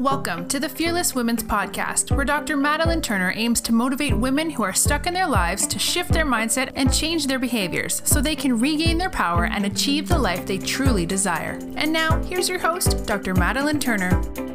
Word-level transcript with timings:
Welcome 0.00 0.48
to 0.48 0.58
the 0.58 0.68
Fearless 0.68 1.14
Women's 1.14 1.44
Podcast, 1.44 2.10
where 2.16 2.24
Dr. 2.24 2.56
Madalyn 2.56 3.00
Turner 3.00 3.32
aims 3.36 3.60
to 3.60 3.72
motivate 3.72 4.16
women 4.16 4.50
who 4.50 4.64
are 4.64 4.72
stuck 4.72 5.06
in 5.06 5.14
their 5.14 5.28
lives 5.28 5.68
to 5.68 5.78
shift 5.78 6.10
their 6.10 6.26
mindset 6.26 6.72
and 6.74 6.92
change 6.92 7.28
their 7.28 7.38
behaviors 7.38 8.02
so 8.04 8.20
they 8.20 8.34
can 8.34 8.58
regain 8.58 8.98
their 8.98 9.08
power 9.08 9.44
and 9.44 9.64
achieve 9.64 10.08
the 10.08 10.18
life 10.18 10.46
they 10.46 10.58
truly 10.58 11.06
desire. 11.06 11.60
And 11.76 11.92
now, 11.92 12.20
here's 12.24 12.48
your 12.48 12.58
host, 12.58 13.06
Dr. 13.06 13.34
Madalyn 13.34 13.80
Turner. 13.80 14.53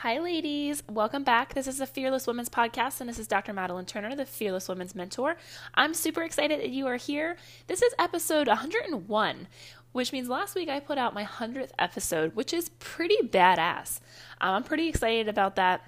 Hi, 0.00 0.18
ladies. 0.18 0.82
Welcome 0.90 1.24
back. 1.24 1.54
This 1.54 1.66
is 1.66 1.78
the 1.78 1.86
Fearless 1.86 2.26
Women's 2.26 2.50
Podcast, 2.50 3.00
and 3.00 3.08
this 3.08 3.18
is 3.18 3.26
Dr. 3.26 3.54
Madalyn 3.54 3.86
Turner, 3.86 4.14
the 4.14 4.26
Fearless 4.26 4.68
Women's 4.68 4.94
Mentor. 4.94 5.38
I'm 5.74 5.94
super 5.94 6.22
excited 6.22 6.60
that 6.60 6.68
you 6.68 6.86
are 6.86 6.96
here. 6.96 7.38
This 7.66 7.80
is 7.80 7.94
episode 7.98 8.46
101, 8.46 9.48
which 9.92 10.12
means 10.12 10.28
last 10.28 10.54
week 10.54 10.68
I 10.68 10.80
put 10.80 10.98
out 10.98 11.14
my 11.14 11.24
100th 11.24 11.70
episode, 11.78 12.36
which 12.36 12.52
is 12.52 12.68
pretty 12.78 13.16
badass. 13.26 14.00
I'm 14.38 14.64
pretty 14.64 14.86
excited 14.86 15.28
about 15.28 15.56
that 15.56 15.82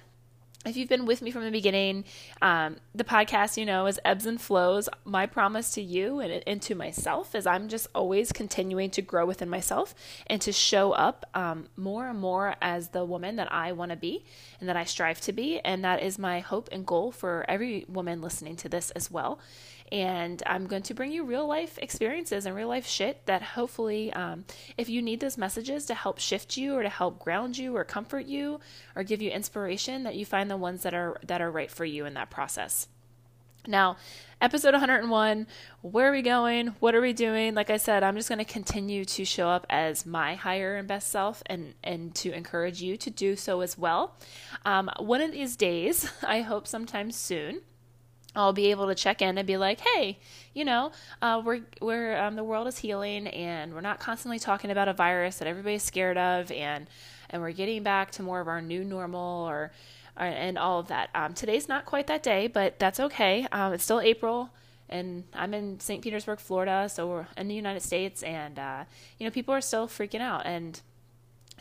if 0.66 0.76
you've 0.76 0.88
been 0.88 1.06
with 1.06 1.22
me 1.22 1.30
from 1.30 1.44
the 1.44 1.50
beginning, 1.50 2.04
um, 2.42 2.76
the 2.94 3.04
podcast, 3.04 3.56
you 3.56 3.64
know, 3.64 3.86
is 3.86 4.00
ebbs 4.04 4.26
and 4.26 4.40
flows. 4.40 4.88
My 5.04 5.24
promise 5.26 5.70
to 5.72 5.82
you 5.82 6.18
and, 6.18 6.42
and 6.46 6.60
to 6.62 6.74
myself 6.74 7.34
is 7.34 7.46
I'm 7.46 7.68
just 7.68 7.86
always 7.94 8.32
continuing 8.32 8.90
to 8.90 9.02
grow 9.02 9.24
within 9.24 9.48
myself 9.48 9.94
and 10.26 10.42
to 10.42 10.52
show 10.52 10.92
up 10.92 11.24
um, 11.34 11.68
more 11.76 12.08
and 12.08 12.18
more 12.18 12.56
as 12.60 12.88
the 12.88 13.04
woman 13.04 13.36
that 13.36 13.52
I 13.52 13.72
want 13.72 13.92
to 13.92 13.96
be 13.96 14.24
and 14.58 14.68
that 14.68 14.76
I 14.76 14.84
strive 14.84 15.20
to 15.22 15.32
be. 15.32 15.60
And 15.60 15.84
that 15.84 16.02
is 16.02 16.18
my 16.18 16.40
hope 16.40 16.68
and 16.72 16.84
goal 16.84 17.12
for 17.12 17.44
every 17.48 17.84
woman 17.88 18.20
listening 18.20 18.56
to 18.56 18.68
this 18.68 18.90
as 18.90 19.10
well 19.10 19.38
and 19.92 20.42
I'm 20.46 20.66
going 20.66 20.82
to 20.84 20.94
bring 20.94 21.12
you 21.12 21.24
real 21.24 21.46
life 21.46 21.78
experiences 21.78 22.46
and 22.46 22.54
real 22.54 22.68
life 22.68 22.86
shit 22.86 23.24
that 23.26 23.42
hopefully, 23.42 24.12
um, 24.12 24.44
if 24.76 24.88
you 24.88 25.02
need 25.02 25.20
those 25.20 25.38
messages 25.38 25.86
to 25.86 25.94
help 25.94 26.18
shift 26.18 26.56
you 26.56 26.74
or 26.74 26.82
to 26.82 26.88
help 26.88 27.18
ground 27.18 27.58
you 27.58 27.76
or 27.76 27.84
comfort 27.84 28.26
you 28.26 28.60
or 28.94 29.02
give 29.02 29.22
you 29.22 29.30
inspiration, 29.30 30.04
that 30.04 30.16
you 30.16 30.24
find 30.24 30.50
the 30.50 30.56
ones 30.56 30.82
that 30.82 30.94
are 30.94 31.18
that 31.26 31.40
are 31.40 31.50
right 31.50 31.70
for 31.70 31.84
you 31.84 32.04
in 32.06 32.14
that 32.14 32.30
process. 32.30 32.88
Now, 33.68 33.98
episode 34.40 34.72
101, 34.72 35.46
where 35.82 36.08
are 36.08 36.12
we 36.12 36.22
going? 36.22 36.68
What 36.80 36.94
are 36.94 37.02
we 37.02 37.12
doing? 37.12 37.54
Like 37.54 37.68
I 37.68 37.76
said, 37.76 38.02
I'm 38.02 38.16
just 38.16 38.30
going 38.30 38.38
to 38.38 38.44
continue 38.44 39.04
to 39.04 39.24
show 39.26 39.48
up 39.48 39.66
as 39.68 40.06
my 40.06 40.36
higher 40.36 40.76
and 40.76 40.88
best 40.88 41.10
self 41.10 41.42
and, 41.44 41.74
and 41.84 42.14
to 42.14 42.32
encourage 42.32 42.80
you 42.80 42.96
to 42.96 43.10
do 43.10 43.36
so 43.36 43.60
as 43.60 43.76
well. 43.76 44.16
Um, 44.64 44.90
one 44.98 45.20
of 45.20 45.32
these 45.32 45.54
days, 45.54 46.10
I 46.22 46.40
hope 46.40 46.66
sometime 46.66 47.10
soon, 47.10 47.60
I'll 48.38 48.52
be 48.52 48.70
able 48.70 48.86
to 48.86 48.94
check 48.94 49.20
in 49.20 49.36
and 49.36 49.46
be 49.46 49.56
like, 49.56 49.80
hey, 49.80 50.16
you 50.54 50.64
know, 50.64 50.92
uh, 51.20 51.42
we're 51.44 51.62
we're 51.80 52.16
um, 52.16 52.36
the 52.36 52.44
world 52.44 52.68
is 52.68 52.78
healing, 52.78 53.26
and 53.26 53.74
we're 53.74 53.80
not 53.80 53.98
constantly 53.98 54.38
talking 54.38 54.70
about 54.70 54.86
a 54.86 54.92
virus 54.92 55.38
that 55.38 55.48
everybody's 55.48 55.82
scared 55.82 56.16
of, 56.16 56.52
and 56.52 56.86
and 57.30 57.42
we're 57.42 57.50
getting 57.50 57.82
back 57.82 58.12
to 58.12 58.22
more 58.22 58.40
of 58.40 58.46
our 58.46 58.62
new 58.62 58.84
normal, 58.84 59.48
or, 59.48 59.72
or 60.16 60.24
and 60.24 60.56
all 60.56 60.78
of 60.78 60.86
that. 60.86 61.10
Um, 61.16 61.34
today's 61.34 61.68
not 61.68 61.84
quite 61.84 62.06
that 62.06 62.22
day, 62.22 62.46
but 62.46 62.78
that's 62.78 63.00
okay. 63.00 63.44
Um, 63.50 63.72
it's 63.72 63.82
still 63.82 64.00
April, 64.00 64.50
and 64.88 65.24
I'm 65.34 65.52
in 65.52 65.80
St. 65.80 66.00
Petersburg, 66.00 66.38
Florida, 66.38 66.88
so 66.88 67.08
we're 67.08 67.26
in 67.36 67.48
the 67.48 67.56
United 67.56 67.82
States, 67.82 68.22
and 68.22 68.56
uh, 68.56 68.84
you 69.18 69.26
know, 69.26 69.32
people 69.32 69.52
are 69.52 69.60
still 69.60 69.88
freaking 69.88 70.20
out, 70.20 70.46
and 70.46 70.80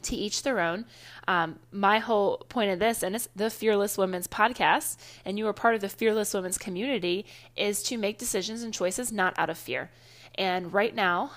to 0.07 0.15
each 0.15 0.43
their 0.43 0.59
own. 0.59 0.85
Um, 1.27 1.59
my 1.71 1.99
whole 1.99 2.37
point 2.49 2.71
of 2.71 2.79
this, 2.79 3.03
and 3.03 3.15
it's 3.15 3.29
the 3.35 3.49
Fearless 3.49 3.97
Women's 3.97 4.27
podcast, 4.27 4.97
and 5.25 5.37
you 5.37 5.47
are 5.47 5.53
part 5.53 5.75
of 5.75 5.81
the 5.81 5.89
Fearless 5.89 6.33
Women's 6.33 6.57
community, 6.57 7.25
is 7.55 7.83
to 7.83 7.97
make 7.97 8.17
decisions 8.17 8.63
and 8.63 8.73
choices 8.73 9.11
not 9.11 9.33
out 9.37 9.49
of 9.49 9.57
fear. 9.57 9.89
And 10.35 10.71
right 10.73 10.93
now, 10.93 11.31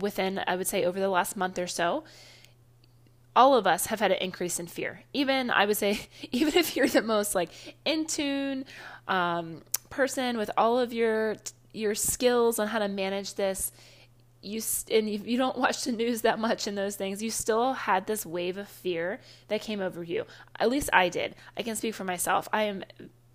within, 0.00 0.40
I 0.46 0.56
would 0.56 0.66
say, 0.66 0.84
over 0.84 0.98
the 0.98 1.08
last 1.08 1.36
month 1.36 1.58
or 1.58 1.66
so, 1.66 2.04
all 3.36 3.54
of 3.54 3.66
us 3.66 3.86
have 3.86 4.00
had 4.00 4.10
an 4.10 4.18
increase 4.18 4.58
in 4.58 4.66
fear. 4.66 5.02
Even, 5.12 5.50
I 5.50 5.66
would 5.66 5.76
say, 5.76 6.08
even 6.32 6.56
if 6.56 6.76
you're 6.76 6.88
the 6.88 7.02
most 7.02 7.34
like 7.34 7.50
in 7.84 8.06
tune 8.06 8.64
um, 9.06 9.62
person 9.90 10.36
with 10.36 10.50
all 10.56 10.78
of 10.78 10.92
your 10.92 11.36
your 11.72 11.94
skills 11.94 12.58
on 12.58 12.66
how 12.66 12.78
to 12.78 12.88
manage 12.88 13.34
this, 13.34 13.70
you 14.42 14.60
and 14.90 15.08
if 15.08 15.26
you 15.26 15.36
don't 15.36 15.58
watch 15.64 15.84
the 15.84 15.92
news 15.92 16.22
that 16.22 16.38
much 16.38 16.66
and 16.66 16.76
those 16.76 16.96
things 16.96 17.22
you 17.22 17.30
still 17.30 17.72
had 17.72 18.06
this 18.06 18.24
wave 18.24 18.56
of 18.56 18.68
fear 18.68 19.20
that 19.48 19.60
came 19.60 19.80
over 19.80 20.02
you. 20.02 20.24
At 20.58 20.70
least 20.70 20.90
i 20.92 21.08
did. 21.08 21.34
I 21.56 21.62
can 21.62 21.76
speak 21.76 21.94
for 21.94 22.04
myself. 22.04 22.48
I 22.52 22.64
am 22.64 22.84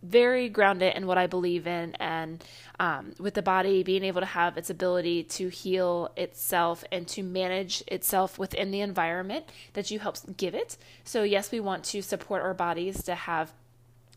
very 0.02 0.50
grounded 0.50 0.94
in 0.98 1.08
what 1.08 1.18
i 1.18 1.26
believe 1.28 1.66
in 1.66 1.96
and 1.96 2.44
um, 2.78 3.14
with 3.20 3.36
the 3.36 3.42
body 3.42 3.84
being 3.84 4.04
able 4.04 4.20
to 4.20 4.28
have 4.28 4.58
its 4.58 4.70
ability 4.70 5.24
to 5.24 5.48
heal 5.48 6.12
itself 6.18 6.84
and 6.92 7.08
to 7.08 7.24
manage 7.24 7.82
itself 7.88 8.38
within 8.38 8.72
the 8.72 8.82
environment 8.82 9.46
that 9.74 9.90
you 9.92 10.00
help 10.00 10.18
give 10.36 10.54
it. 10.54 10.76
So 11.06 11.24
yes 11.24 11.52
we 11.52 11.62
want 11.62 11.86
to 11.86 12.02
support 12.02 12.42
our 12.42 12.54
bodies 12.54 13.02
to 13.04 13.16
have 13.16 13.54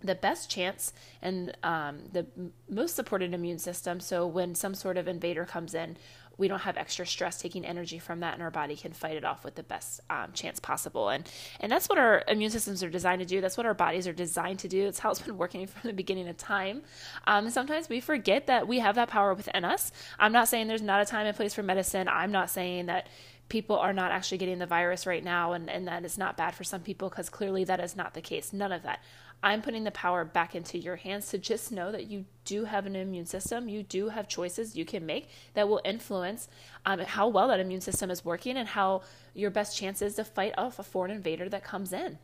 the 0.03 0.15
best 0.15 0.51
chance 0.51 0.93
and 1.23 1.57
um, 1.63 1.99
the 2.13 2.27
most 2.69 2.95
supported 2.95 3.33
immune 3.33 3.59
system. 3.59 4.01
So 4.01 4.27
when 4.27 4.55
some 4.55 4.75
sort 4.75 4.97
of 4.97 5.09
invader 5.09 5.45
comes 5.45 5.75
in, 5.75 5.97
we 6.39 6.49
don't 6.49 6.61
have 6.61 6.77
extra 6.77 7.07
stress 7.07 7.41
taking 7.41 7.65
energy 7.65 7.99
from 7.99 8.21
that 8.21 8.35
and 8.35 8.43
our 8.43 8.51
body 8.51 8.77
can 8.77 8.93
fight 8.93 9.17
it 9.17 9.25
off 9.25 9.45
with 9.45 9.55
the 9.55 9.63
best 9.63 10.01
um, 10.11 10.33
chance 10.33 10.61
possible. 10.61 11.09
And 11.09 11.29
and 11.61 11.73
that's 11.73 11.89
what 11.89 11.99
our 11.99 12.25
immune 12.29 12.51
systems 12.51 12.83
are 12.83 12.91
designed 12.91 13.21
to 13.21 13.27
do. 13.27 13.41
That's 13.41 13.57
what 13.57 13.67
our 13.67 13.75
bodies 13.75 14.07
are 14.07 14.13
designed 14.13 14.59
to 14.61 14.69
do. 14.69 14.87
It's 14.87 14.99
how 14.99 15.11
it's 15.11 15.21
been 15.21 15.39
working 15.39 15.67
from 15.67 15.89
the 15.89 15.95
beginning 15.95 16.29
of 16.29 16.37
time. 16.37 16.83
Um, 17.27 17.51
sometimes 17.51 17.89
we 17.89 18.01
forget 18.01 18.47
that 18.49 18.69
we 18.69 18.79
have 18.81 18.97
that 18.97 19.09
power 19.09 19.35
within 19.35 19.65
us. 19.65 19.93
I'm 20.19 20.33
not 20.33 20.49
saying 20.49 20.69
there's 20.69 20.83
not 20.83 21.01
a 21.01 21.05
time 21.05 21.27
and 21.27 21.37
place 21.37 21.55
for 21.55 21.63
medicine. 21.63 22.09
I'm 22.09 22.33
not 22.33 22.51
saying 22.51 22.87
that 22.87 23.09
people 23.49 23.77
are 23.77 23.93
not 23.93 24.11
actually 24.11 24.39
getting 24.39 24.59
the 24.59 24.67
virus 24.67 25.07
right 25.07 25.23
now 25.23 25.53
and, 25.53 25.71
and 25.71 25.87
that 25.87 26.05
it's 26.05 26.19
not 26.19 26.37
bad 26.37 26.55
for 26.55 26.65
some 26.65 26.81
people 26.81 27.09
because 27.09 27.29
clearly 27.29 27.65
that 27.65 27.81
is 27.81 27.97
not 27.97 28.15
the 28.15 28.21
case. 28.21 28.53
None 28.53 28.73
of 28.73 28.83
that 28.83 29.01
I'm 29.43 29.63
putting 29.63 29.85
the 29.85 29.91
power 29.91 30.25
back 30.25 30.55
into 30.55 30.79
your 30.79 30.97
hands 30.97 31.29
to 31.29 31.39
just 31.39 31.71
know 31.71 31.93
that 31.93 32.07
you 32.07 32.25
do 32.45 32.65
have 32.65 32.87
an 32.87 32.97
immune 32.97 33.27
system. 33.27 33.69
You 33.69 33.83
do 33.83 34.09
have 34.09 34.29
choices 34.29 34.77
you 34.77 34.85
can 34.85 35.05
make 35.07 35.29
that 35.55 35.69
will 35.69 35.81
influence 35.85 36.49
um, 36.85 37.01
how 37.01 37.29
well 37.29 37.49
that 37.49 37.61
immune 37.61 37.81
system 37.81 38.11
is 38.11 38.25
working 38.25 38.57
and 38.57 38.69
how 38.69 39.03
your 39.35 39.51
best 39.51 39.77
chance 39.77 40.03
is 40.03 40.15
to 40.15 40.25
fight 40.25 40.55
off 40.57 40.79
a 40.79 40.83
foreign 40.83 41.11
invader 41.11 41.49
that 41.49 41.63
comes 41.63 41.93
in. 41.93 42.19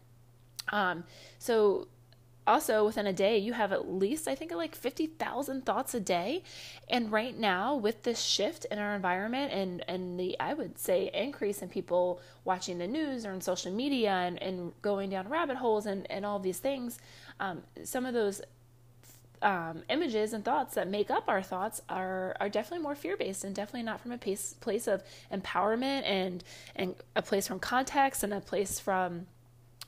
Um, 0.70 1.04
so 1.38 1.88
also 2.46 2.86
within 2.86 3.06
a 3.06 3.12
day 3.12 3.38
you 3.38 3.52
have 3.52 3.72
at 3.72 3.88
least 3.88 4.26
i 4.26 4.34
think 4.34 4.52
like 4.52 4.74
50000 4.74 5.64
thoughts 5.64 5.94
a 5.94 6.00
day. 6.00 6.42
And 6.88 7.10
right 7.10 7.38
now 7.38 7.74
with 7.74 8.02
this 8.02 8.20
shift 8.20 8.66
in 8.70 8.78
our 8.78 8.94
environment 8.94 9.52
and 9.52 9.84
and 9.88 10.18
the 10.18 10.38
i 10.40 10.54
would 10.54 10.78
say 10.78 11.10
increase 11.14 11.62
in 11.62 11.68
people 11.68 12.20
watching 12.44 12.78
the 12.78 12.86
news 12.86 13.24
or 13.24 13.32
in 13.32 13.40
social 13.40 13.72
media 13.72 14.10
and, 14.10 14.42
and 14.42 14.72
going 14.82 15.10
down 15.10 15.28
rabbit 15.28 15.56
holes 15.56 15.86
and, 15.86 16.10
and 16.10 16.26
all 16.26 16.38
these 16.38 16.58
things 16.58 16.98
um, 17.40 17.62
some 17.84 18.04
of 18.06 18.14
those 18.14 18.42
um, 19.42 19.82
images 19.88 20.32
and 20.32 20.44
thoughts 20.44 20.74
that 20.74 20.88
make 20.88 21.10
up 21.10 21.24
our 21.28 21.42
thoughts 21.42 21.82
are 21.88 22.36
are 22.40 22.48
definitely 22.48 22.82
more 22.82 22.94
fear 22.94 23.16
based 23.16 23.44
and 23.44 23.54
definitely 23.54 23.82
not 23.82 24.00
from 24.00 24.12
a 24.12 24.18
place 24.18 24.54
place 24.54 24.86
of 24.86 25.02
empowerment 25.32 26.02
and 26.04 26.44
and 26.76 26.94
a 27.16 27.22
place 27.22 27.46
from 27.48 27.58
context 27.58 28.22
and 28.22 28.32
a 28.32 28.40
place 28.40 28.78
from 28.78 29.26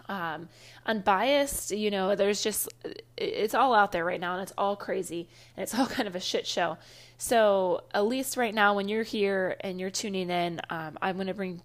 um, 0.08 0.48
unbiased. 0.86 1.70
You 1.70 1.90
know, 1.90 2.14
there's 2.14 2.42
just 2.42 2.68
it's 3.16 3.54
all 3.54 3.74
out 3.74 3.92
there 3.92 4.04
right 4.04 4.20
now, 4.20 4.34
and 4.34 4.42
it's 4.42 4.52
all 4.56 4.76
crazy, 4.76 5.28
and 5.56 5.62
it's 5.62 5.74
all 5.78 5.86
kind 5.86 6.08
of 6.08 6.14
a 6.14 6.20
shit 6.20 6.46
show. 6.46 6.78
So 7.18 7.84
at 7.92 8.06
least 8.06 8.36
right 8.36 8.54
now, 8.54 8.74
when 8.74 8.88
you're 8.88 9.04
here 9.04 9.56
and 9.60 9.78
you're 9.80 9.90
tuning 9.90 10.30
in, 10.30 10.60
um, 10.70 10.98
I'm 11.00 11.16
going 11.16 11.28
to 11.28 11.34
bring 11.34 11.62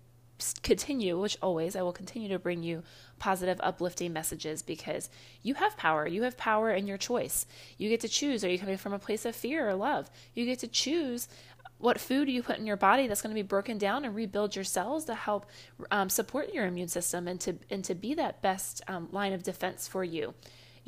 continue, 0.64 1.20
which 1.20 1.38
always 1.42 1.76
I 1.76 1.82
will 1.82 1.92
continue 1.92 2.30
to 2.30 2.40
bring 2.40 2.64
you 2.64 2.84
positive, 3.18 3.60
uplifting 3.62 4.14
messages 4.14 4.62
because 4.62 5.10
you 5.42 5.56
have 5.56 5.76
power. 5.78 6.08
You 6.08 6.24
have 6.24 6.38
power 6.38 6.72
in 6.72 6.88
your 6.88 6.98
choice. 6.98 7.46
You 7.78 7.90
get 7.90 8.00
to 8.02 8.08
choose. 8.08 8.44
Are 8.44 8.50
you 8.50 8.60
coming 8.60 8.78
from 8.78 8.94
a 8.94 9.00
place 9.00 9.26
of 9.26 9.36
fear 9.36 9.68
or 9.68 9.76
love? 9.76 10.10
You 10.34 10.46
get 10.46 10.60
to 10.60 10.68
choose 10.68 11.28
what 11.80 12.00
food 12.00 12.30
you 12.30 12.44
put 12.44 12.60
in 12.60 12.68
your 12.68 12.78
body 12.78 13.08
that's 13.08 13.22
going 13.22 13.34
to 13.34 13.42
be 13.42 13.48
broken 13.48 13.78
down 13.78 14.06
and 14.06 14.14
rebuild 14.14 14.56
your 14.56 14.66
cells 14.66 15.06
to 15.06 15.16
help 15.16 15.46
um, 15.92 16.10
support 16.10 16.54
your 16.54 16.66
immune 16.66 16.90
system 16.90 17.28
and 17.28 17.40
to 17.42 17.58
and 17.70 17.84
to 17.86 17.96
be 17.96 18.14
that 18.14 18.42
best 18.42 18.82
um, 18.88 19.08
line 19.12 19.34
of 19.34 19.42
defense 19.42 19.88
for 19.88 20.04
you. 20.04 20.34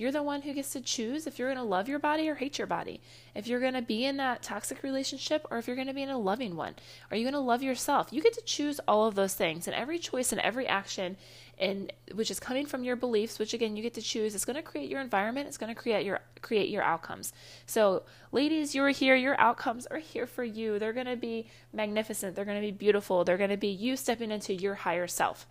You're 0.02 0.12
the 0.12 0.24
one 0.24 0.42
who 0.42 0.54
gets 0.56 0.72
to 0.72 0.82
choose 0.82 1.28
if 1.28 1.38
you're 1.38 1.54
going 1.54 1.64
to 1.64 1.64
love 1.64 1.88
your 1.88 2.00
body 2.00 2.28
or 2.28 2.34
hate 2.34 2.58
your 2.58 2.66
body. 2.66 3.02
If 3.36 3.46
you're 3.46 3.60
going 3.60 3.76
to 3.76 3.84
be 3.84 4.04
in 4.04 4.18
that 4.18 4.42
toxic 4.42 4.82
relationship 4.82 5.46
or 5.52 5.60
if 5.60 5.68
you're 5.68 5.76
going 5.76 5.90
to 5.90 5.94
be 5.94 6.02
in 6.02 6.10
a 6.10 6.18
loving 6.18 6.56
one. 6.56 6.74
Are 7.12 7.18
you 7.18 7.24
going 7.24 7.36
to 7.36 7.40
love 7.40 7.62
yourself? 7.62 8.08
You 8.12 8.20
get 8.24 8.34
to 8.34 8.42
choose 8.42 8.80
all 8.88 9.06
of 9.06 9.14
those 9.14 9.36
things. 9.36 9.68
And 9.68 9.76
every 9.76 10.00
choice 10.00 10.32
and 10.32 10.42
every 10.42 10.66
action 10.66 11.18
and 11.60 11.94
which 12.16 12.32
is 12.32 12.40
coming 12.40 12.66
from 12.66 12.84
your 12.84 12.96
beliefs, 12.96 13.38
which 13.38 13.54
again 13.54 13.76
you 13.76 13.84
get 13.84 13.94
to 13.94 14.02
choose, 14.02 14.34
it's 14.34 14.44
going 14.44 14.56
to 14.56 14.64
create 14.64 14.90
your 14.90 15.02
environment, 15.02 15.48
it's 15.48 15.60
going 15.60 15.72
to 15.72 15.80
create 15.80 16.04
your 16.04 16.20
create 16.42 16.70
your 16.70 16.82
outcomes. 16.82 17.32
So, 17.68 18.02
ladies, 18.32 18.74
you're 18.74 18.90
here, 18.90 19.16
your 19.16 19.40
outcomes 19.40 19.86
are 19.86 20.00
here 20.00 20.26
for 20.26 20.44
you. 20.44 20.80
They're 20.80 20.94
going 20.94 21.06
to 21.06 21.16
be 21.16 21.46
magnificent, 21.72 22.36
they're 22.36 22.46
going 22.46 22.60
to 22.60 22.68
be 22.68 22.72
beautiful, 22.72 23.24
they're 23.24 23.38
going 23.38 23.52
to 23.52 23.58
be 23.58 23.68
you 23.68 23.96
stepping 23.96 24.32
into 24.32 24.56
your 24.56 24.74
higher 24.74 25.06
self. 25.06 25.46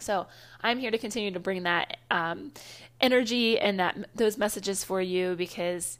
So 0.00 0.26
I'm 0.60 0.78
here 0.78 0.90
to 0.90 0.98
continue 0.98 1.30
to 1.32 1.40
bring 1.40 1.62
that 1.64 1.98
um, 2.10 2.52
energy 3.00 3.58
and 3.58 3.78
that 3.80 3.96
those 4.14 4.38
messages 4.38 4.84
for 4.84 5.00
you 5.00 5.34
because 5.34 5.98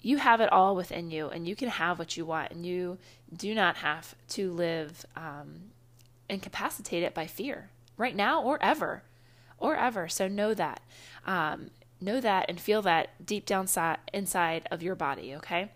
you 0.00 0.18
have 0.18 0.40
it 0.40 0.52
all 0.52 0.74
within 0.74 1.10
you 1.10 1.28
and 1.28 1.46
you 1.46 1.54
can 1.54 1.68
have 1.68 1.98
what 1.98 2.16
you 2.16 2.24
want 2.24 2.50
and 2.50 2.66
you 2.66 2.98
do 3.34 3.54
not 3.54 3.76
have 3.76 4.14
to 4.30 4.52
live 4.52 5.06
um, 5.16 5.70
incapacitated 6.28 7.14
by 7.14 7.26
fear 7.26 7.70
right 7.96 8.16
now 8.16 8.42
or 8.42 8.58
ever 8.62 9.02
or 9.58 9.76
ever. 9.76 10.08
So 10.08 10.26
know 10.28 10.54
that 10.54 10.80
um, 11.26 11.70
know 12.00 12.20
that 12.20 12.46
and 12.48 12.60
feel 12.60 12.82
that 12.82 13.24
deep 13.24 13.46
down 13.46 13.66
si- 13.66 13.94
inside 14.12 14.66
of 14.70 14.82
your 14.82 14.96
body 14.96 15.34
okay 15.36 15.70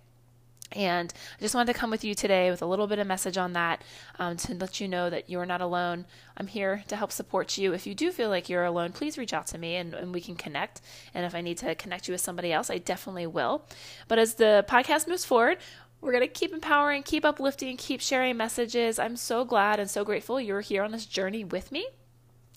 and 0.73 1.13
I 1.39 1.41
just 1.41 1.55
wanted 1.55 1.73
to 1.73 1.79
come 1.79 1.91
with 1.91 2.05
you 2.05 2.15
today 2.15 2.51
with 2.51 2.61
a 2.61 2.67
little 2.67 2.87
bit 2.87 2.99
of 2.99 3.07
message 3.07 3.39
on 3.39 3.53
that 3.53 3.83
um, 4.19 4.37
to 4.39 4.55
let 4.55 4.81
you 4.81 4.89
know 4.89 5.09
that 5.11 5.31
you're 5.31 5.47
not 5.47 5.61
alone. 5.61 6.07
I'm 6.37 6.49
here 6.49 6.83
to 6.89 6.97
help 6.97 7.13
support 7.13 7.57
you. 7.57 7.73
If 7.73 7.87
you 7.87 7.95
do 7.95 8.11
feel 8.11 8.31
like 8.31 8.49
you're 8.49 8.65
alone, 8.65 8.93
please 8.93 9.17
reach 9.17 9.33
out 9.33 9.47
to 9.49 9.59
me 9.59 9.77
and, 9.77 9.95
and 9.95 10.13
we 10.13 10.21
can 10.21 10.35
connect. 10.35 10.81
And 11.15 11.25
if 11.25 11.35
I 11.35 11.41
need 11.41 11.59
to 11.59 11.75
connect 11.77 12.09
you 12.09 12.13
with 12.13 12.21
somebody 12.21 12.53
else, 12.53 12.69
I 12.69 12.79
definitely 12.79 13.27
will. 13.27 13.65
But 14.09 14.19
as 14.19 14.35
the 14.35 14.65
podcast 14.69 15.07
moves 15.07 15.25
forward, 15.25 15.59
we're 16.01 16.13
going 16.13 16.23
to 16.23 16.29
keep 16.29 16.53
empowering, 16.53 17.03
keep 17.03 17.25
uplifting, 17.25 17.77
keep 17.77 18.01
sharing 18.01 18.37
messages. 18.37 18.99
I'm 18.99 19.17
so 19.17 19.45
glad 19.45 19.81
and 19.81 19.89
so 19.89 20.05
grateful 20.05 20.41
you're 20.41 20.61
here 20.61 20.83
on 20.83 20.93
this 20.93 21.07
journey 21.07 21.45
with 21.45 21.73
me. 21.73 21.87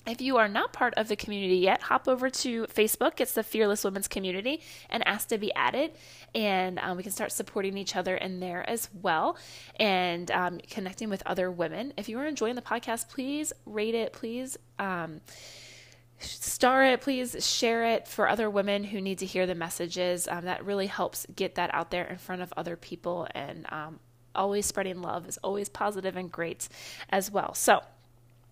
If 0.08 0.22
you 0.22 0.38
are 0.38 0.48
not 0.48 0.74
part 0.74 0.94
of 0.96 1.08
the 1.08 1.16
community 1.16 1.58
yet, 1.58 1.84
hop 1.84 2.08
over 2.08 2.30
to 2.30 2.66
Facebook. 2.66 3.20
It's 3.20 3.34
the 3.34 3.44
Fearless 3.44 3.84
Women's 3.84 4.08
Community 4.08 4.62
and 4.90 5.08
ask 5.08 5.28
to 5.28 5.38
be 5.38 5.54
added. 5.54 5.92
And 6.34 6.80
um, 6.80 6.98
we 6.98 7.04
can 7.04 7.12
start 7.12 7.32
supporting 7.32 7.78
each 7.78 7.96
other 7.96 8.16
in 8.16 8.40
there 8.40 8.68
as 8.68 8.90
well 9.02 9.38
and 9.80 10.32
um, 10.32 10.60
connecting 10.70 11.10
with 11.10 11.22
other 11.26 11.52
women. 11.52 11.94
If 11.96 12.10
you 12.10 12.18
are 12.20 12.26
enjoying 12.26 12.56
the 12.56 12.62
podcast, 12.62 13.10
please 13.10 13.54
rate 13.66 13.96
it. 13.96 14.14
Please. 14.14 14.58
Um, 14.80 15.22
star 16.22 16.84
it 16.84 17.00
please 17.00 17.48
share 17.48 17.86
it 17.86 18.06
for 18.06 18.28
other 18.28 18.50
women 18.50 18.84
who 18.84 19.00
need 19.00 19.20
to 19.20 19.26
hear 19.26 19.48
the 19.48 19.56
messages 19.56 20.28
um, 20.28 20.44
that 20.46 20.66
really 20.66 20.88
helps 20.88 21.26
get 21.34 21.56
that 21.56 21.74
out 21.74 21.92
there 21.92 22.04
in 22.04 22.18
front 22.18 22.42
of 22.42 22.54
other 22.58 22.76
people 22.76 23.26
and 23.34 23.66
um, 23.72 24.00
always 24.36 24.66
spreading 24.66 25.02
love 25.02 25.30
is 25.30 25.38
always 25.38 25.70
positive 25.70 26.18
and 26.18 26.30
great 26.30 26.68
as 27.10 27.32
well 27.32 27.54
so 27.54 27.82